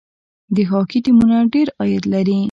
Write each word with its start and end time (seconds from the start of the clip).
د 0.55 0.57
هاکي 0.71 0.99
ټیمونه 1.05 1.37
ډیر 1.53 1.67
عاید 1.79 2.03
لري. 2.13 2.37